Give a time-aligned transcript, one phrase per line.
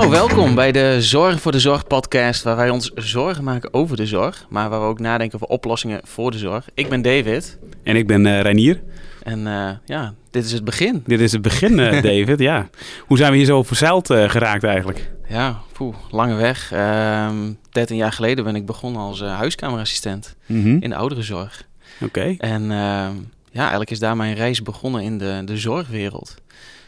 [0.00, 3.96] Nou, welkom bij de Zorg voor de Zorg podcast, waar wij ons zorgen maken over
[3.96, 6.68] de zorg, maar waar we ook nadenken over oplossingen voor de zorg.
[6.74, 7.58] Ik ben David.
[7.82, 8.82] En ik ben uh, Reinier.
[9.22, 11.02] En uh, ja, dit is het begin.
[11.06, 12.68] Dit is het begin, uh, David, ja.
[13.06, 15.10] Hoe zijn we hier zo verzeild geraakt eigenlijk?
[15.28, 16.72] Ja, poeh, lange weg.
[16.72, 20.82] Uh, ehm, 13 jaar geleden ben ik begonnen als huiskamerassistent mm -hmm.
[20.82, 21.66] in de ouderenzorg.
[22.00, 22.34] Oké.
[22.38, 23.14] En ehm,
[23.50, 26.36] ja, eigenlijk is daar mijn reis begonnen in de, de zorgwereld.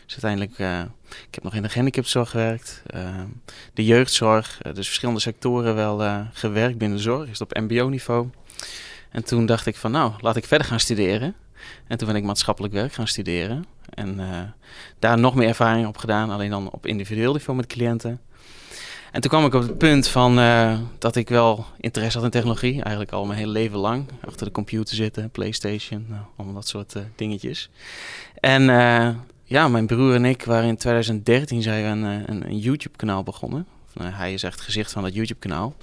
[0.04, 0.80] Dus uiteindelijk, uh,
[1.28, 3.20] ik heb nog in de gehandicaptenzorg gewerkt, uh,
[3.74, 8.28] de jeugdzorg, uh, dus verschillende sectoren wel gewerkt binnen de zorg, is op mbo-niveau.
[9.10, 11.34] En toen dacht ik van nou, laat ik verder gaan studeren.
[11.86, 13.64] En toen ben ik maatschappelijk werk gaan studeren.
[13.94, 14.20] En
[14.98, 18.20] daar nog meer ervaring op gedaan, alleen dan op individueel niveau met cliënten.
[19.12, 20.34] En toen kwam ik op het punt van
[20.98, 22.82] dat ik wel interesse had in technologie.
[22.82, 24.06] Eigenlijk al mijn hele leven lang.
[24.26, 27.70] Achter de computer zitten, Playstation, nou, allemaal dat soort dingetjes.
[28.40, 28.66] En
[29.52, 33.66] ja, mijn broer en ik waren in 2013 zijn we een, een, YouTube-kanaal begonnen.
[33.94, 35.74] Nou, hij is echt gezicht van dat YouTube-kanaal.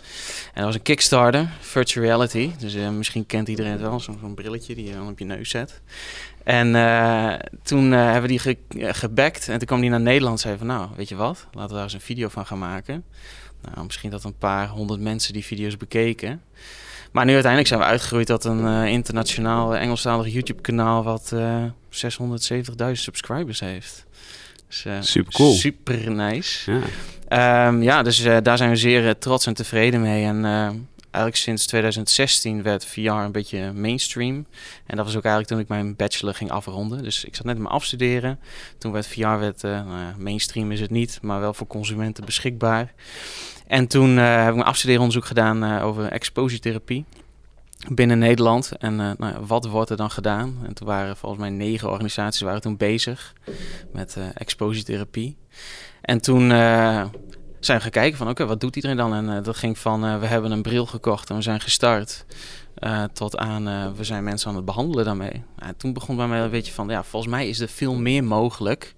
[0.45, 2.52] En dat was een Kickstarter, virtual reality.
[2.59, 5.25] Dus uh, misschien kent iedereen het wel, zo'n zo brilletje die je dan op je
[5.25, 5.81] neus zet.
[6.44, 10.41] En uh, toen hebben we die ge gebackt en toen kwam die naar Nederland en
[10.41, 10.67] zei van...
[10.67, 13.03] nou, weet je wat, laten we daar eens een video van gaan maken.
[13.61, 16.41] Nou, misschien dat een paar honderd mensen die video's bekeken.
[17.11, 21.33] Maar nu uiteindelijk zijn we uitgegroeid tot een internationaal Engelstalig YouTube-kanaal wat
[21.91, 24.05] 670.000 subscribers heeft.
[24.67, 25.53] Dus, uh, super cool.
[25.53, 26.71] Super nice.
[27.29, 30.25] Ja, um, ja dus daar zijn we zeer trots en tevreden mee.
[30.25, 30.45] En
[31.01, 34.45] eigenlijk sinds 2016 werd VR een beetje mainstream.
[34.85, 37.03] En dat was ook eigenlijk toen ik mijn bachelor ging afronden.
[37.03, 38.39] Dus ik zat net mijn afstuderen.
[38.77, 42.93] Toen werd VR werd, nou mainstream is het niet, maar wel voor consumenten beschikbaar.
[43.67, 47.05] En toen heb ik mijn afstudeeronderzoek gedaan over expositherapie
[47.88, 48.72] binnen Nederland.
[48.77, 50.59] En uh, nou, wat wordt er dan gedaan?
[50.63, 53.33] En toen waren volgens mij negen organisaties waren toen bezig
[53.94, 55.38] met expositherapie.
[56.02, 56.50] En toen
[57.59, 59.13] zijn we gaan kijken van oké, wat doet iedereen dan?
[59.13, 62.25] En dat ging van we hebben een bril gekocht en we zijn gestart.
[63.13, 65.44] tot aan we zijn mensen aan het behandelen daarmee.
[65.57, 68.23] En toen begon bij mij een beetje van ja, volgens mij is er veel meer
[68.23, 68.94] mogelijk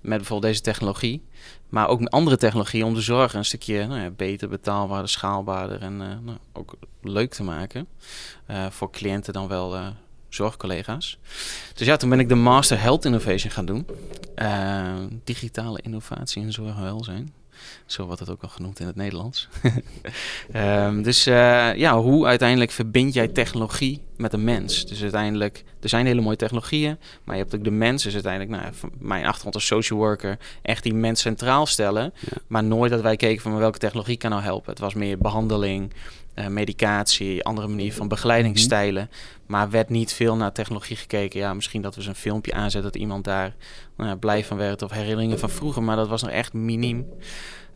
[0.00, 1.24] met bijvoorbeeld deze technologie.
[1.68, 5.82] Maar ook met andere technologieën om de zorg een stukje nou ja, beter, betaalbaarder, schaalbaarder
[5.82, 7.86] en uh, nou, ook leuk te maken.
[8.50, 9.86] Uh, voor cliënten dan wel uh,
[10.28, 11.18] zorgcollega's.
[11.74, 13.86] Dus ja, toen ben ik de Master Health Innovation gaan doen.
[15.24, 17.32] digitale innovatie in zorg en welzijn.
[17.86, 19.48] Zo wordt het ook al genoemd in het Nederlands.
[20.54, 24.86] um, dus ja, hoe uiteindelijk verbind jij technologie met een mens?
[24.86, 28.02] Dus uiteindelijk, er zijn hele mooie technologieën, maar je hebt ook de mens.
[28.02, 32.12] Dus uiteindelijk, nou, mijn achtergrond als social worker, echt die mens centraal stellen.
[32.20, 32.36] Ja.
[32.46, 34.70] Maar nooit dat wij keken van welke technologie kan nou helpen.
[34.70, 35.92] Het was meer behandeling,
[36.34, 39.02] uh, medicatie, andere manier van begeleidingsstijlen.
[39.02, 39.44] Mm -hmm.
[39.46, 41.40] Maar werd niet veel naar technologie gekeken.
[41.40, 43.54] Ja, misschien dat we eens een filmpje aanzetten dat iemand daar
[43.96, 45.82] nou ja, blij van werd of herinneringen van vroeger.
[45.82, 47.06] Maar dat was nog echt miniem.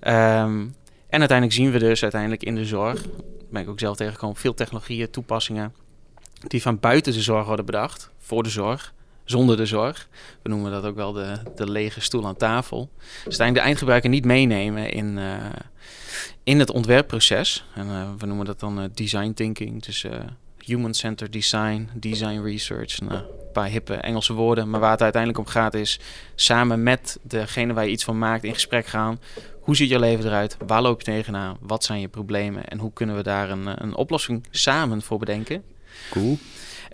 [0.01, 0.75] Um,
[1.09, 3.05] en uiteindelijk zien we dus uiteindelijk in de zorg,
[3.51, 5.75] ben ik ook zelf tegengekomen, veel technologieën, toepassingen
[6.47, 10.09] die van buiten de zorg worden bedacht, voor de zorg, zonder de zorg.
[10.43, 12.91] We noemen dat ook wel de, de lege stoel aan tafel.
[12.99, 15.35] Dus uiteindelijk de eindgebruiker niet meenemen in, uh,
[16.43, 17.65] in het ontwerpproces.
[17.75, 20.07] En uh, we noemen dat dan uh, design thinking, dus
[20.59, 23.01] human-centered design, design research.
[23.01, 24.71] Nou, een paar hippe Engelse woorden.
[24.71, 26.01] Maar waar het uiteindelijk om gaat is
[26.35, 29.21] samen met degene waar je iets van maakt in gesprek gaan.
[29.61, 30.57] Hoe ziet je leven eruit?
[30.67, 31.57] Waar loop je tegenaan?
[31.61, 32.65] Wat zijn je problemen?
[32.65, 35.63] En hoe kunnen we daar een, een oplossing samen voor bedenken?
[36.11, 36.39] Cool.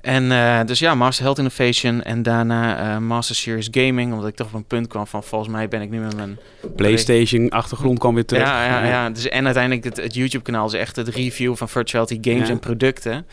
[0.02, 4.12] En uh, dus ja, Master Health Innovation en daarna uh, Master Series Gaming.
[4.12, 6.38] Omdat ik toch op een punt kwam van volgens mij ben ik nu met mijn...
[6.76, 8.42] Playstation achtergrond kwam weer terug.
[8.42, 9.10] Ja, ja, ja.
[9.10, 12.52] Dus, en uiteindelijk het, het YouTube kanaal is echt het review van virtuality games Ja.
[12.54, 13.26] en producten.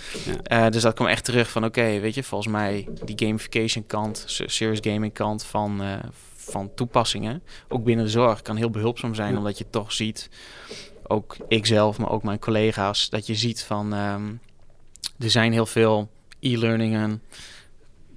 [0.48, 0.66] Ja.
[0.66, 4.24] Uh, dus dat kwam echt terug van oké, weet je, volgens mij die gamification kant,
[4.28, 5.88] se- serious gaming kant van, eh,
[6.36, 9.32] van toepassingen, ook binnen de zorg, kan heel behulpzaam zijn.
[9.32, 9.38] Ja.
[9.38, 10.30] Omdat je toch ziet,
[11.08, 14.22] ook ikzelf, maar ook mijn collega's, dat je ziet van ehm,
[15.20, 16.10] er zijn heel veel
[16.40, 17.22] e-learningen,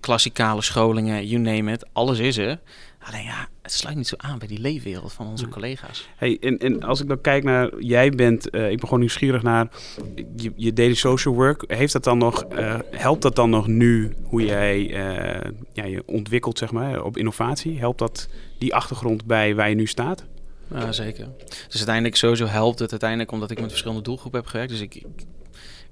[0.01, 2.59] klassikale scholingen, you name it, alles is er.
[3.09, 6.09] Alleen ja, het sluit niet zo aan bij die leefwereld van onze collega's.
[6.17, 9.43] Hey, en, en als ik dan kijk naar, jij bent, eh, ik ben gewoon nieuwsgierig
[9.43, 9.69] naar
[10.37, 11.65] je, je daily social work.
[11.67, 16.03] Heeft dat dan nog, eh, helpt dat dan nog nu hoe jij eh, ja, je
[16.07, 17.79] ontwikkelt, zeg maar, op innovatie?
[17.79, 18.29] Helpt dat
[18.59, 20.25] die achtergrond bij waar je nu staat?
[20.71, 21.29] Ja, zeker.
[21.47, 24.71] Dus uiteindelijk sowieso helpt het uiteindelijk omdat ik met verschillende doelgroepen heb gewerkt.
[24.71, 25.05] Dus ik, ik,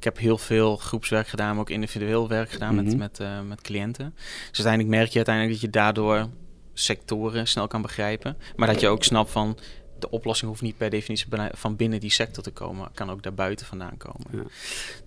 [0.07, 2.85] ik heb heel veel groepswerk gedaan, maar ook individueel werk gedaan Mhm.
[2.85, 4.15] met, met, eh, met cliënten.
[4.49, 6.29] Dus uiteindelijk merk je uiteindelijk dat je daardoor
[6.75, 8.37] sectoren snel kan begrijpen.
[8.57, 9.59] Maar dat je ook snapt van
[9.99, 12.89] de oplossing hoeft niet per definitie van binnen die sector te komen.
[12.95, 14.27] Kan ook daarbuiten vandaan komen.
[14.33, 14.43] Ja.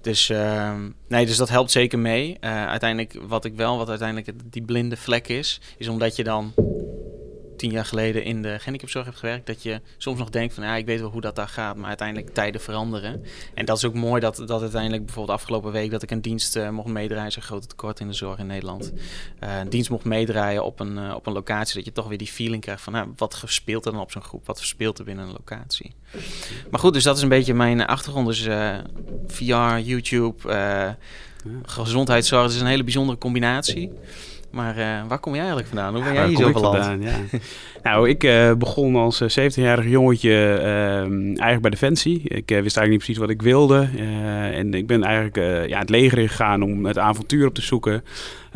[0.01, 2.37] Dus, ehm, nee, dus dat helpt zeker mee.
[2.39, 6.53] Eh, uiteindelijk, wat ik wel, wat uiteindelijk die blinde vlek is, is omdat je dan
[7.57, 10.75] tien jaar geleden in de gehandicapzorg hebt gewerkt, dat je soms nog denkt van ja,
[10.75, 13.23] ik weet wel hoe dat daar gaat, maar uiteindelijk tijden veranderen.
[13.53, 16.55] En dat is ook mooi dat, dat uiteindelijk bijvoorbeeld afgelopen week dat ik een dienst
[16.55, 18.91] uh, mocht meedraaien, zo'n grote tekort in de zorg in Nederland.
[19.43, 22.17] Uh, een dienst mocht meedraaien op een, uh, op een locatie, dat je toch weer
[22.17, 25.05] die feeling krijgt van nou, wat speelt er dan op zo'n groep, wat speelt er
[25.05, 25.95] binnen een locatie.
[26.71, 28.27] Maar goed, dus dat is een beetje mijn achtergrond.
[28.27, 28.47] Dus
[29.27, 30.57] VR, YouTube,
[31.63, 33.91] gezondheidszorg, dat is een hele bijzondere combinatie.
[34.49, 35.95] Maar uh, waar kom jij eigenlijk vandaan?
[35.95, 37.01] Hoe ben jij hier zo vandaan?
[37.01, 37.15] Ja.
[37.83, 42.21] nou, ik uh, begon als 17-jarig eh, jongetje uh, eigenlijk bij Defensie.
[42.21, 43.89] Ik wist eigenlijk niet precies wat ik wilde.
[44.53, 48.03] en ik ben eigenlijk ja, het leger ingegaan om het avontuur op te zoeken.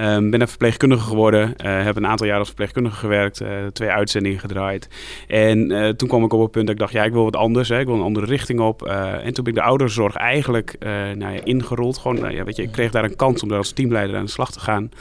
[0.02, 1.54] Um, ben een verpleegkundige geworden.
[1.64, 3.42] heb een aantal jaar als verpleegkundige gewerkt.
[3.74, 4.88] twee uitzendingen gedraaid.
[5.28, 5.68] En
[5.98, 7.70] toen kwam ik op het punt dat ik dacht, ja, ik wil wat anders.
[7.70, 7.80] Hè.
[7.80, 8.86] Ik wil een andere richting op.
[9.24, 10.76] en toen ben ik de ouderenzorg eigenlijk
[11.16, 11.98] nou ja, ingerold.
[11.98, 14.26] Gewoon, nou ja, weet je, ik kreeg daar een kans om daar als teamleider aan
[14.26, 14.92] de slag te gaan.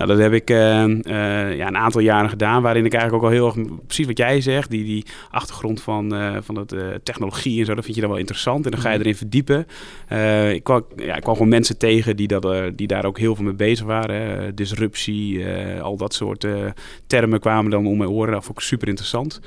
[0.00, 0.56] Nou, dat heb ik uh,
[1.56, 3.56] ja, een aantal jaren gedaan, waarin ik eigenlijk ook al heel erg,
[3.86, 7.94] precies wat jij zegt, die, die achtergrond van, van de technologie en zo, dat vind
[7.94, 8.64] je dan wel interessant.
[8.64, 9.02] En dan ga je mhm.
[9.02, 9.66] erin verdiepen.
[10.52, 13.44] ik, kwam, ja, ik kwam gewoon mensen tegen die, dat, die daar ook heel veel
[13.44, 14.39] mee bezig waren.
[14.54, 15.46] Disruptie,
[15.80, 16.46] al dat soort
[17.06, 18.32] termen kwamen dan om mijn oren.
[18.32, 19.40] Dat vond ik super interessant.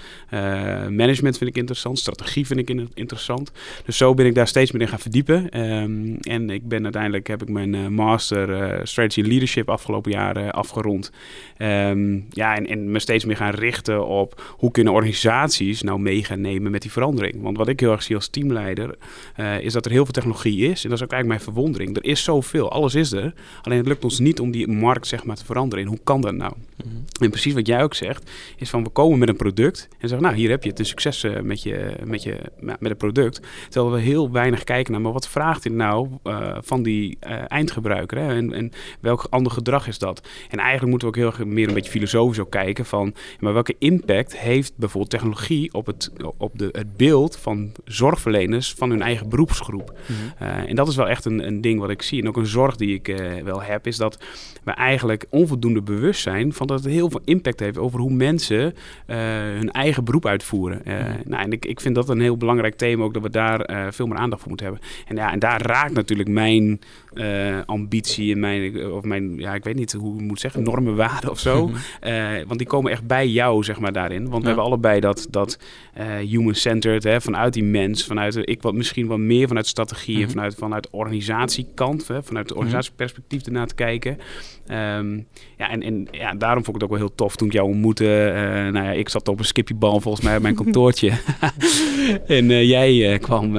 [0.90, 3.52] management vind ik interessant, strategie vind ik interessant.
[3.86, 5.62] Dus zo ben ik daar steeds meer in gaan verdiepen.
[5.62, 11.12] Um, en ik ben uiteindelijk, heb ik mijn master Strategy Leadership afgelopen eh, afgerond.
[11.58, 16.24] Ehm, ja, en, en me steeds meer gaan richten op hoe kunnen organisaties nou mee
[16.24, 17.42] gaan nemen met die verandering.
[17.42, 18.96] Want wat ik heel erg zie als teamleider,
[19.60, 20.84] is dat er heel veel technologie is.
[20.84, 21.98] En dat is ook eigenlijk mijn verwondering.
[21.98, 23.34] Er is zoveel, alles is er.
[23.62, 25.84] Alleen het lukt ons niet om die markt zeg maar te veranderen.
[25.84, 26.54] En hoe kan dat nou?
[26.86, 26.96] Mhm.
[27.22, 30.22] En precies wat jij ook zegt, is van we komen met een product en zeggen,
[30.22, 33.42] nou hier heb je het, een succes uh, met, je, met, je, met het product.
[33.70, 37.18] Terwijl we heel weinig kijken naar, maar wat vraagt dit nou uh, van die
[37.48, 38.18] eindgebruiker?
[38.18, 38.36] Hè?
[38.36, 40.28] En, en welk ander gedrag is dat?
[40.50, 43.54] En eigenlijk moeten we ook heel erg meer een beetje filosofisch ook kijken van, maar
[43.54, 49.02] welke impact heeft bijvoorbeeld technologie op het, op de, het beeld van zorgverleners van hun
[49.02, 49.94] eigen beroepsgroep?
[50.06, 50.44] Mhm.
[50.44, 52.22] Uh, en dat is wel echt een, een ding wat ik zie.
[52.22, 54.18] En ook een zorg die ik wel heb, is dat
[54.64, 58.74] we eigenlijk onvoldoende bewust zijn van dat het heel veel impact heeft over hoe mensen
[59.08, 59.18] uh,
[59.58, 60.82] hun eigen beroep uitvoeren.
[60.84, 61.16] Mhm.
[61.26, 64.08] nou, en ik, ik vind dat een heel belangrijk thema ook, dat we daar veel
[64.08, 64.86] meer aandacht voor moeten hebben.
[65.08, 66.80] En, ja, en daar raakt natuurlijk mijn
[67.66, 71.72] ambitie en mijn, of mijn, ja, ik weet niet hoe moet zeggen, normenwaarden of zo.
[72.00, 74.30] Eh, want die komen echt bij jou, zeg maar, daarin.
[74.30, 75.60] Want we hebben allebei dat, dat
[76.00, 80.30] uh, human-centered, vanuit die mens, vanuit ik wat misschien wat meer vanuit strategie en mhm.
[80.30, 82.58] vanuit, vanuit organisatiekant, hè, vanuit het mhm.
[82.58, 84.18] organisatieperspectief ernaar te kijken.
[84.68, 85.18] Ehm,
[85.58, 87.68] ja, en, en ja, daarom vond ik het ook wel heel tof toen ik jou
[87.68, 88.32] ontmoette.
[88.72, 91.12] Nou ja, ik zat op een skippiebal volgens mij op mijn kantoortje.
[92.28, 93.52] en jij kwam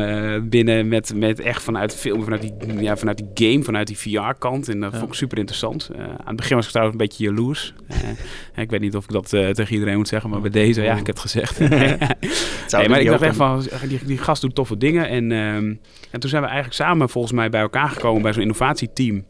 [0.49, 4.69] binnen met, met echt vanuit filmen, vanuit die, ja, vanuit die game, vanuit die VR-kant.
[4.69, 5.91] En dat vond ik super interessant.
[5.99, 7.75] aan het begin was ik trouwens een beetje jaloers.
[7.91, 7.97] Uh,
[8.65, 10.93] ik weet niet of ik dat uh, tegen iedereen moet zeggen, maar bij deze, ja,
[10.93, 11.59] ik heb het gezegd.
[11.59, 15.09] nee, maar ik dacht echt van, die, die gast doet toffe dingen.
[15.09, 15.81] En, um,
[16.11, 19.25] en toen zijn we eigenlijk samen volgens mij bij elkaar gekomen bij zo'n innovatieteam.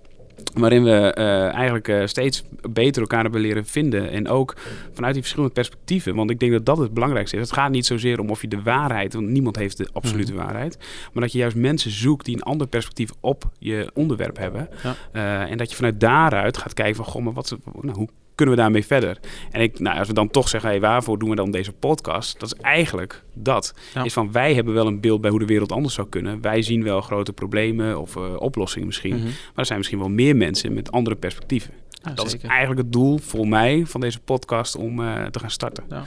[0.55, 4.11] Waarin we uh, eigenlijk uh, steeds beter elkaar hebben leren vinden.
[4.11, 4.57] En ook
[4.93, 6.15] vanuit die verschillende perspectieven.
[6.15, 7.43] Want ik denk dat dat het belangrijkste is.
[7.43, 10.39] Het gaat niet zozeer om of je de waarheid, want niemand heeft de absolute mm.
[10.39, 10.79] waarheid.
[11.13, 14.69] Maar dat je juist mensen zoekt die een ander perspectief op je onderwerp hebben.
[14.83, 14.97] Ja.
[15.13, 18.55] Uh, en dat je vanuit daaruit gaat kijken van, goh, maar wat, nou, hoe kunnen
[18.55, 19.19] we daarmee verder?
[19.51, 22.41] En ik, nou, als we dan toch zeggen, hey, waarvoor doen we dan deze podcast?
[22.41, 23.75] Dat is eigenlijk dat.
[24.03, 26.41] Is van, wij hebben wel een beeld bij hoe de wereld anders zou kunnen.
[26.41, 29.15] Wij zien wel grote problemen of uh, oplossingen misschien.
[29.15, 29.25] Mhm.
[29.25, 31.71] Maar er zijn misschien wel meer mensen met andere perspectieven.
[32.15, 35.85] Dat is eigenlijk het doel voor mij van deze podcast om uh, te gaan starten.
[35.89, 36.05] Ja.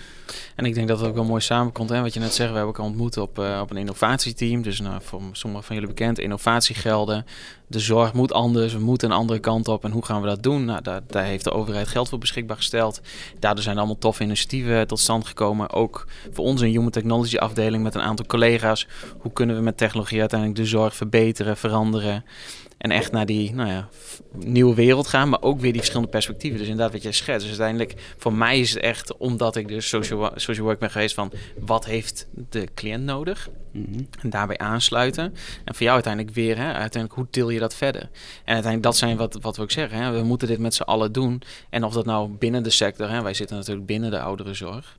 [0.55, 1.89] En ik denk dat het ook wel mooi samenkomt.
[1.89, 2.01] Hè?
[2.01, 4.61] Wat je net zegt, we hebben elkaar ontmoet op, uh, op een innovatieteam.
[4.61, 7.25] Dus nou, voor sommigen van jullie bekend, innovatiegelden.
[7.67, 9.83] De zorg moet anders, we moeten een andere kant op.
[9.83, 10.65] En hoe gaan we dat doen?
[10.65, 13.01] Nou, daar, daar heeft de overheid geld voor beschikbaar gesteld.
[13.39, 15.69] Daardoor zijn allemaal toffe initiatieven tot stand gekomen.
[15.71, 18.87] Ook voor ons een Human Technology afdeling met een aantal collega's.
[19.17, 22.23] Hoe kunnen we met technologie uiteindelijk de zorg verbeteren, veranderen?
[22.77, 23.89] En echt naar die nou ja,
[24.31, 26.60] nieuwe wereld gaan, maar ook weer die verschillende perspectieven.
[26.60, 27.48] Dus inderdaad, wat jij schetst.
[27.48, 31.15] Dus uiteindelijk, voor mij is het echt omdat ik dus social, social work ben geweest
[31.15, 33.50] van wat heeft de cliënt nodig?
[33.77, 35.24] Mm En daarbij aansluiten.
[35.63, 38.01] En voor jou uiteindelijk weer, hè, uiteindelijk, hoe deel je dat verder?
[38.01, 39.98] En uiteindelijk, dat zijn wat, wat we ook zeggen.
[39.98, 41.41] Hè, we moeten dit met z'n allen doen.
[41.69, 44.98] En of dat nou binnen de sector, hè, wij zitten natuurlijk binnen de ouderenzorg.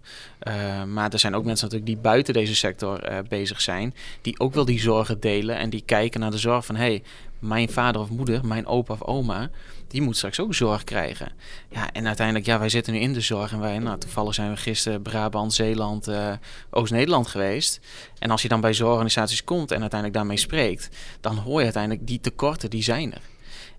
[0.48, 4.40] Uh, maar er zijn ook mensen natuurlijk die buiten deze sector uh, bezig zijn, die
[4.40, 7.02] ook wel die zorgen delen en die kijken naar de zorg van hey,
[7.38, 9.50] mijn vader of moeder, mijn opa of oma,
[9.88, 11.32] die moet straks ook zorg krijgen.
[11.68, 14.50] Ja, en uiteindelijk, ja, wij zitten nu in de zorg en wij, nou, toevallig zijn
[14.50, 16.32] we gisteren Brabant, Zeeland, uh,
[16.70, 17.80] Oost-Nederland geweest.
[18.18, 20.88] En als je dan bij zorgorganisaties komt en uiteindelijk daarmee spreekt,
[21.20, 23.20] dan hoor je uiteindelijk die tekorten, die zijn er.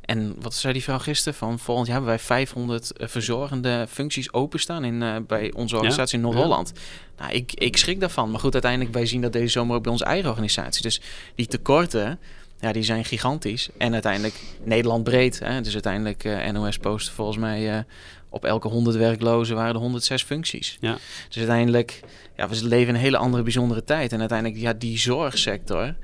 [0.01, 1.37] en wat zei die vrouw gisteren?
[1.37, 6.17] Van volgend jaar hebben wij 500 eh, verzorgende functies openstaan in, uh, bij onze organisatie
[6.17, 6.73] in Noord-Holland.
[7.17, 8.31] Nou, ik, ik schrik daarvan.
[8.31, 10.81] Maar goed, uiteindelijk, wij zien dat deze zomer ook bij onze eigen organisatie.
[10.81, 11.01] Dus
[11.35, 12.19] die tekorten,
[12.59, 13.69] ja, die zijn gigantisch.
[13.77, 15.39] En uiteindelijk Nederland breed.
[15.39, 15.61] Hè?
[15.61, 17.85] Dus uiteindelijk uh, NOS post volgens mij
[18.29, 20.77] op elke 100 werklozen waren er 106 functies.
[20.79, 20.97] Ja.
[21.27, 21.99] Dus uiteindelijk,
[22.35, 24.11] ja, we leven een hele andere bijzondere tijd.
[24.11, 25.95] En uiteindelijk, ja, die zorgsector,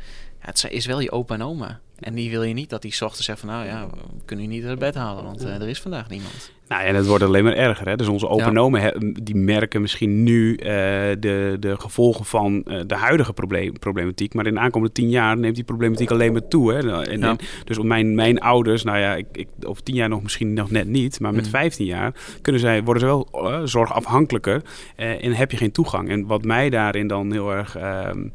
[0.46, 1.80] het is wel je opa en oma.
[2.00, 4.52] En die wil je niet dat die ochtends zegt van nou ja, we kunnen je
[4.52, 6.52] niet uit bed halen, want uh, er is vandaag niemand.
[6.68, 7.88] Nou ja, en het wordt alleen maar erger.
[7.88, 7.96] Hè?
[7.96, 10.58] Dus onze open die merken misschien nu uh,
[11.20, 14.34] de, de gevolgen van uh, de huidige probleem, problematiek.
[14.34, 16.74] Maar in de aankomende tien jaar neemt die problematiek alleen maar toe.
[16.74, 16.82] Hè?
[16.82, 17.30] Nou, en, ja.
[17.30, 20.72] en, dus mijn, mijn ouders, nou ja, ik, ik, over tien jaar nog misschien nog
[20.72, 21.20] net niet.
[21.20, 21.50] Maar met mm.
[21.50, 23.28] 15 jaar kunnen zij, worden ze wel
[23.68, 24.62] zorgafhankelijker.
[24.96, 26.10] en heb je geen toegang.
[26.10, 27.76] En wat mij daarin dan heel erg...
[27.76, 28.28] Ehm,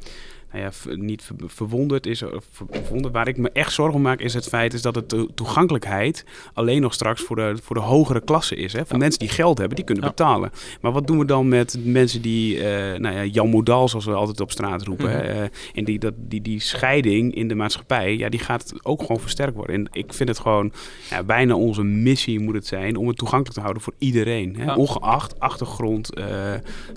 [0.52, 2.22] nou ja, niet verwonderd is.
[2.50, 3.14] Verwonderd.
[3.14, 6.80] Waar ik me echt zorgen om maak, is het feit is dat de toegankelijkheid alleen
[6.80, 8.72] nog straks voor de, voor de hogere klasse is.
[8.72, 8.86] Hè?
[8.86, 10.50] Voor mensen die geld hebben, die kunnen betalen.
[10.80, 12.62] Maar wat doen we dan met mensen die, uh,
[12.94, 15.08] nou ja, Jan Modal, zoals we altijd op straat roepen.
[15.08, 15.16] Mhm.
[15.16, 15.42] hè?
[15.42, 19.20] Uh, en die, dat, die, die scheiding in de maatschappij, ja, die gaat ook gewoon
[19.20, 19.74] versterkt worden.
[19.74, 20.72] En ik vind het gewoon,
[21.10, 24.56] ja, bijna onze missie moet het zijn om het toegankelijk te houden voor iedereen.
[24.56, 24.74] Hè?
[24.74, 26.24] Ongeacht achtergrond, uh,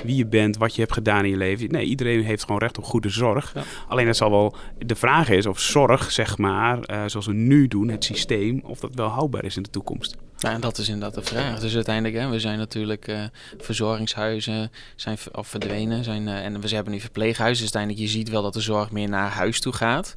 [0.04, 1.72] wie je bent, wat je hebt gedaan in je leven.
[1.72, 3.43] Nee, iedereen heeft gewoon recht op goede zorg.
[3.88, 7.68] Alleen het zal wel, de vraag is of zorg, zeg maar, uh, zoals we nu
[7.68, 10.16] doen, het systeem, of dat wel houdbaar is in de toekomst.
[10.38, 11.60] Ja, en dat is inderdaad de vraag.
[11.60, 13.24] Dus uiteindelijk, hè, we zijn natuurlijk uh,
[13.58, 16.04] verzorgingshuizen zijn of verdwenen.
[16.04, 17.64] Zijn, uh, en we hebben nu verpleeghuizen.
[17.64, 20.16] Dus uiteindelijk, je ziet wel dat de zorg meer naar huis toe gaat.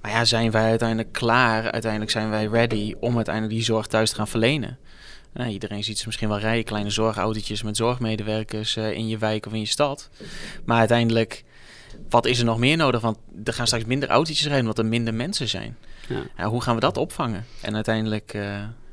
[0.00, 1.70] Maar ja, zijn wij uiteindelijk klaar?
[1.70, 4.78] Uiteindelijk zijn wij ready om uiteindelijk die zorg thuis te gaan verlenen.
[5.32, 9.46] Nou, iedereen ziet ze misschien wel rijden, kleine zorgautootjes met zorgmedewerkers uh, in je wijk
[9.46, 10.10] of in je stad.
[10.64, 11.44] Maar uiteindelijk
[12.10, 13.00] wat is er nog meer nodig?
[13.00, 15.76] Want er gaan straks minder autootjes rijden omdat er minder mensen zijn.
[16.36, 16.48] Ja.
[16.48, 17.44] hoe gaan we dat opvangen?
[17.60, 18.38] En uiteindelijk...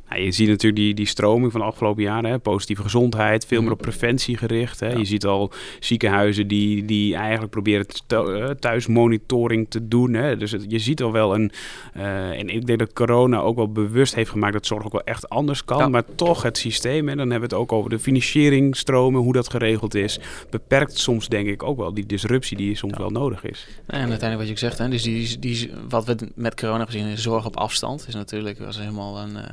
[0.09, 2.29] Nou, je ziet natuurlijk die, die stroming van de afgelopen jaren.
[2.29, 2.39] Hè?
[2.39, 3.89] Positieve gezondheid, veel meer op mhm.
[3.89, 4.79] preventie gericht.
[4.79, 4.91] Hè?
[4.91, 10.13] Je ziet al ziekenhuizen die, die eigenlijk proberen eh, thuismonitoring te doen.
[10.13, 10.37] Hè?
[10.37, 11.51] Dus je ziet al wel een...
[11.97, 15.03] Uh, en ik denk dat corona ook wel bewust heeft gemaakt dat zorg ook wel
[15.03, 15.91] echt anders kan.
[15.91, 19.49] Maar toch het systeem, en dan hebben we het ook over de financieringstromen, hoe dat
[19.49, 23.67] geregeld is, beperkt soms denk ik ook wel die disruptie die soms wel nodig is.
[23.85, 27.21] En uiteindelijk wat je zegt, hè, dus die, die, wat we met corona gezien is
[27.21, 29.35] zorg op afstand, is natuurlijk was helemaal een...
[29.35, 29.43] Uh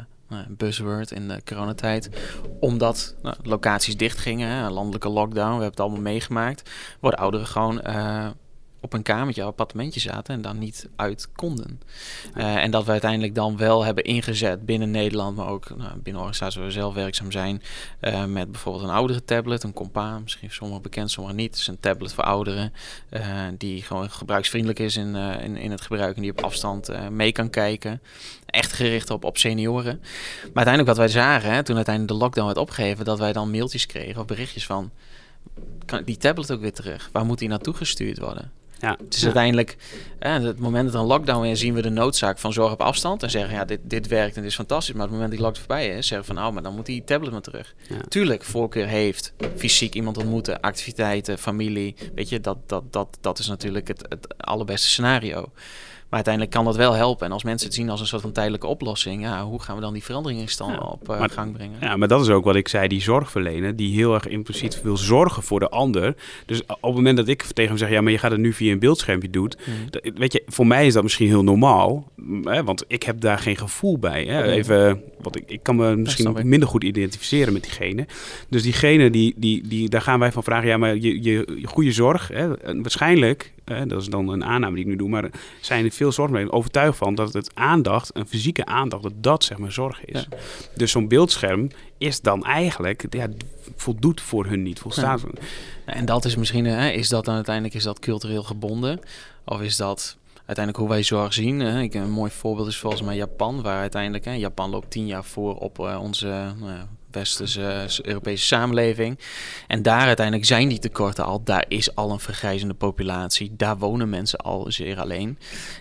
[0.48, 2.10] buzzword in de coronatijd.
[2.60, 6.70] Omdat nou, locaties dicht gingen, hè, landelijke lockdown, we hebben het allemaal meegemaakt.
[7.00, 8.26] Worden ouderen gewoon uh,
[8.84, 11.80] op een kamertje, een appartementje zaten en dan niet uit konden.
[12.36, 16.22] Uh, en dat we uiteindelijk dan wel hebben ingezet binnen Nederland, maar ook nou, binnen
[16.22, 17.62] organisaties waar we zelf werkzaam zijn,
[18.00, 21.50] uh, met bijvoorbeeld een oudere tablet, een compa, misschien sommigen bekend, sommigen niet.
[21.50, 22.72] Het is een tablet voor ouderen
[23.10, 23.20] uh,
[23.58, 27.50] die gewoon gebruiksvriendelijk is in, in, in, het gebruik en die op afstand mee kan
[27.50, 28.00] kijken.
[28.46, 29.98] Echt gericht op, op senioren.
[30.42, 33.50] Maar uiteindelijk wat wij zagen, hè, toen uiteindelijk de lockdown werd opgegeven, dat wij dan
[33.50, 34.90] mailtjes kregen of berichtjes van
[35.84, 37.08] kan die tablet ook weer terug?
[37.12, 38.52] Waar moet die naartoe gestuurd worden?
[38.84, 38.96] Ja.
[39.04, 39.76] Het is uiteindelijk,
[40.18, 42.80] eh, het moment dat er een lockdown is, zien we de noodzaak van zorg op
[42.80, 43.22] afstand.
[43.22, 44.94] En zeggen, ja, dit, dit werkt en dit is fantastisch.
[44.94, 47.32] Maar het moment die lockdown voorbij is, zeggen van, nou, maar dan moet die tablet
[47.32, 47.74] maar terug.
[48.08, 51.94] Tuurlijk, voorkeur heeft fysiek iemand ontmoeten, activiteiten, familie.
[52.14, 55.52] Weet je, dat, dat, dat, dat is natuurlijk het, het allerbeste scenario.
[56.08, 57.26] Maar uiteindelijk kan dat wel helpen.
[57.26, 59.80] En als mensen het zien als een soort van tijdelijke oplossing, ja, hoe gaan we
[59.80, 61.76] dan die veranderingen ja, op uh, gang brengen?
[61.80, 64.96] Ja, maar dat is ook wat ik zei, die zorgverlener, die heel erg impliciet wil
[64.96, 66.14] zorgen voor de ander.
[66.46, 68.52] Dus op het moment dat ik tegen hem zeg, ja, maar je gaat het nu
[68.52, 69.52] via een beeldschermpje doen.
[69.64, 70.14] Hmm.
[70.14, 72.10] weet je, voor mij is dat misschien heel normaal,
[72.42, 74.24] hè, want ik heb daar geen gevoel bij.
[74.24, 74.42] Hè.
[74.42, 78.06] Even, wat ik, ik kan me misschien minder goed identificeren met diegene.
[78.48, 81.66] Dus diegene, die, die, die, daar gaan wij van vragen, ja, maar je, je, je
[81.66, 82.48] goede zorg, hè,
[82.82, 85.30] waarschijnlijk dat is dan een aanname die ik nu doe, maar
[85.60, 89.58] zijn er veel zorgverleners overtuigd van dat het aandacht, een fysieke aandacht, dat dat zeg
[89.58, 90.28] maar zorg is.
[90.74, 91.68] Dus zo'n beeldscherm
[91.98, 93.28] is dan eigenlijk, ja,
[93.76, 95.20] voldoet voor hun niet, volstaat.
[95.20, 95.42] Ja.
[95.84, 99.00] En dat is misschien, hè, is dat dan uiteindelijk is dat cultureel gebonden?
[99.44, 101.60] Of is dat uiteindelijk hoe wij zorg zien.
[101.60, 101.80] Hè.
[101.80, 105.24] Ik, een mooi voorbeeld is volgens mij Japan, waar uiteindelijk hè, Japan loopt tien jaar
[105.24, 106.72] voor op uh, onze uh,
[107.14, 109.18] westerse Europese samenleving.
[109.66, 111.42] En daar uiteindelijk zijn die tekorten al.
[111.42, 113.52] Daar is al een vergrijzende populatie.
[113.56, 115.38] Daar wonen mensen al zeer alleen.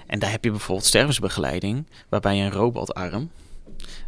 [0.08, 3.30] En daar heb je bijvoorbeeld stervensbegeleiding, waarbij een robotarm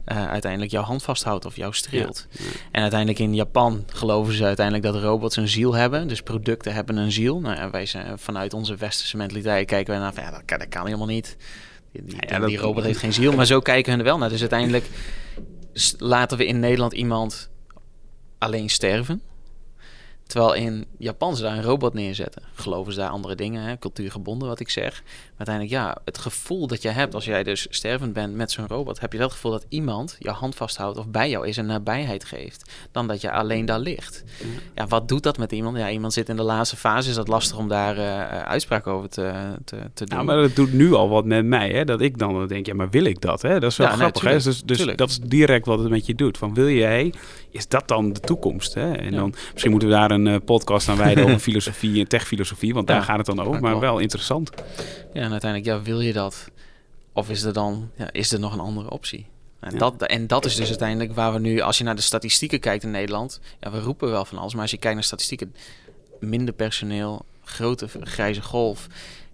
[0.05, 2.27] uh, uiteindelijk jouw hand vasthoudt of jou streelt.
[2.71, 6.07] En uiteindelijk in Japan geloven ze uiteindelijk dat robots een ziel hebben.
[6.07, 7.39] Dus producten hebben een ziel.
[7.39, 10.59] Nou ja, wij zijn vanuit onze westerse mentaliteit kijken wij naar van ja, dat kan,
[10.59, 11.37] dat kan helemaal niet.
[11.91, 14.29] Die, die, die robot heeft geen ziel, maar zo kijken hun er wel naar.
[14.29, 14.85] Dus uiteindelijk
[15.97, 17.49] laten we in Nederland iemand
[18.37, 19.21] alleen sterven.
[20.27, 22.41] Terwijl in Japan ze daar een robot neerzetten.
[22.53, 23.77] Geloven ze daar andere dingen, hè?
[23.77, 25.03] cultuurgebonden wat ik zeg.
[25.03, 28.67] Maar uiteindelijk, ja, het gevoel dat je hebt als jij dus stervend bent met zo'n
[28.67, 31.65] robot, heb je dat gevoel dat iemand je hand vasthoudt of bij jou is en
[31.65, 34.23] nabijheid geeft, dan dat je alleen daar ligt.
[34.75, 35.77] Ja, wat doet dat met iemand?
[35.77, 39.09] Ja, iemand zit in de laatste fase, is dat lastig om daar uh, uitspraak over
[39.09, 40.17] te, te, te doen.
[40.17, 41.85] Ja, maar dat doet nu al wat met mij, hè?
[41.85, 43.41] dat ik dan denk, ja, maar wil ik dat?
[43.41, 43.59] Hè?
[43.59, 44.21] Dat is wel ja, grappig.
[44.21, 44.39] hè?
[44.39, 46.37] Dus, dus dat is direct wat het met je doet.
[46.37, 47.13] Van wil jij,
[47.55, 48.73] is dat dan de toekomst?
[48.73, 48.91] Hè?
[48.93, 52.73] En dan misschien moeten we daar een uh, podcast aan wijden over filosofie en techfilosofie,
[52.73, 53.61] want daar gaat het dan over.
[53.61, 54.49] Maar wel interessant.
[55.13, 56.49] Ja, en uiteindelijk, ja, wil je dat?
[57.13, 59.25] Of is er dan, ja, is er nog een andere optie?
[59.59, 62.59] En, dat, en dat is dus uiteindelijk waar we nu, als je naar de statistieken
[62.59, 65.55] kijkt in Nederland, ja, we roepen wel van alles, maar als je kijkt naar statistieken,
[66.19, 68.87] minder personeel, grote grijze golf,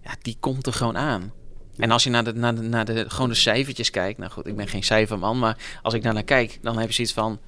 [0.04, 1.32] ja, die komt er gewoon aan.
[1.76, 4.46] En als je naar de, naar de, naar de, gewoon de cijfertjes kijkt, nou goed,
[4.46, 7.38] ik ben geen cijferman, maar als ik daar naar kijk, dan heb je zoiets van,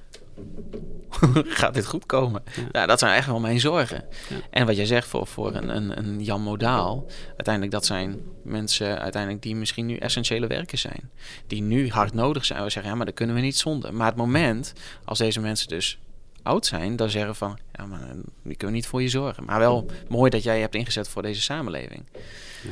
[1.59, 2.43] gaat dit goed komen?
[2.71, 2.85] Ja.
[2.85, 4.05] dat zijn echt wel mijn zorgen.
[4.29, 4.35] Ja.
[4.49, 8.99] En wat jij zegt voor, voor een, een, een Jan Modaal, uiteindelijk dat zijn mensen
[8.99, 11.09] uiteindelijk die misschien nu essentiële werkers zijn.
[11.47, 12.63] Die nu hard nodig zijn.
[12.63, 13.93] We zeggen, ja, maar dat kunnen we niet zonder.
[13.93, 14.73] Maar het moment
[15.05, 15.99] als deze mensen dus
[16.43, 17.99] oud zijn, dan zeggen van, ja, maar
[18.43, 19.43] die kunnen niet voor je zorgen.
[19.43, 22.03] Maar wel mooi dat jij je hebt ingezet voor deze samenleving.
[22.63, 22.69] Ja.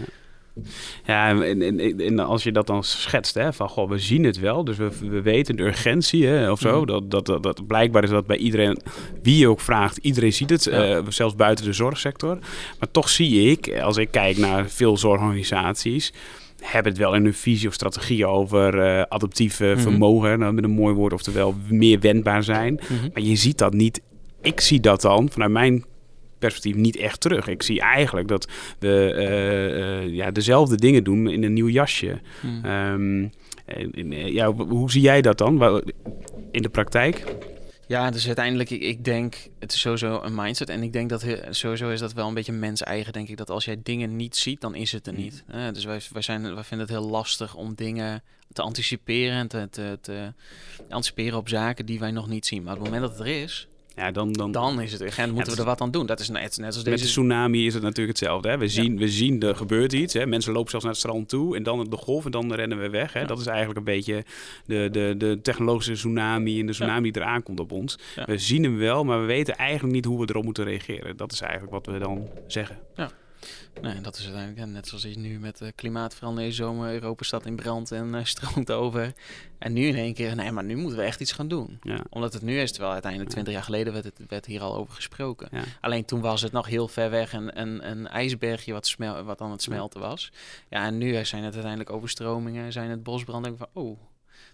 [1.06, 4.64] Ja, en, en, als je dat dan schetst, hè, van goh, we zien het wel,
[4.64, 6.78] dus we, we weten de urgentie hè, of zo.
[6.78, 6.86] Mhm.
[6.86, 8.80] Dat, dat, dat, blijkbaar is dat bij iedereen,
[9.22, 12.38] wie je ook vraagt, iedereen ziet het, eh, zelfs buiten de zorgsector.
[12.80, 16.14] Maar toch zie ik, als ik kijk naar veel zorgorganisaties,
[16.62, 20.64] hebben het wel in hun visie of strategie over uh, adaptieve mm vermogen, nou, met
[20.64, 22.74] een mooi woord, oftewel meer wendbaar zijn.
[22.74, 23.10] Mhm.
[23.14, 24.02] Maar je ziet dat niet.
[24.42, 25.86] Ik zie dat dan vanuit mijn
[26.50, 27.48] perspectief niet echt terug.
[27.48, 28.48] Ik zie eigenlijk dat
[28.80, 29.14] we
[30.06, 32.22] uh, ja, dezelfde dingen doen in een nieuw jasje.
[32.42, 32.66] Hmm.
[32.66, 33.32] Um,
[34.10, 35.84] ja, hoe zie jij dat dan
[36.52, 37.24] in de praktijk?
[37.88, 40.70] Ja, dus uiteindelijk, ik, ik denk, het is sowieso een mindset.
[40.70, 43.38] En ik denk dat sowieso is dat wel een beetje mens-eigen, denk ik.
[43.38, 45.44] Dat als jij dingen niet ziet, dan is het er niet.
[45.56, 48.24] Uh, dus wij, wij, zijn, wij vinden het heel lastig om dingen
[48.54, 50.34] te anticiperen en te, te, te
[50.90, 52.64] anticiperen op zaken die wij nog niet zien.
[52.64, 55.34] Maar op het moment dat het er is, ja, dan, dan, dan is het urgent,
[55.34, 56.06] moeten we er wat aan doen.
[56.06, 56.90] Dat is net, net als deze...
[56.90, 58.50] Met de tsunami is het natuurlijk hetzelfde.
[58.50, 58.58] Hè?
[58.58, 60.14] We, zien, we zien, er gebeurt iets.
[60.14, 60.26] Hè?
[60.26, 62.90] Mensen lopen zelfs naar het strand toe en dan de golf en dan rennen we
[62.90, 63.14] weg.
[63.14, 63.26] Hè?
[63.26, 64.24] Dat is eigenlijk een beetje
[64.66, 68.00] de, de, de technologische tsunami en de tsunami die eraan komt op ons.
[68.26, 71.18] We zien hem wel, maar we weten eigenlijk niet hoe we erop moeten reageren.
[71.18, 72.78] Dat is eigenlijk wat we dan zeggen.
[72.96, 73.12] Ja.
[73.82, 77.56] Nee, dat is uiteindelijk net zoals je nu met uh, klimaatverandering zomer Europa staat in
[77.56, 79.14] brand en uh, stroomt over.
[79.58, 81.80] En nu in één keer, nee, maar nu moeten we echt iets gaan doen.
[81.82, 82.00] Ja.
[82.10, 84.94] Omdat het nu is, terwijl uiteindelijk twintig jaar geleden werd, het, werd hier al over
[84.94, 85.50] gesproken.
[85.82, 89.42] Alleen toen was het nog heel ver weg en een, een ijsbergje wat, smel, wat
[89.42, 90.32] aan het smelten was.
[90.70, 93.58] Ja, en nu zijn het uiteindelijk overstromingen, zijn het bosbranden.
[93.58, 94.00] Van, oh,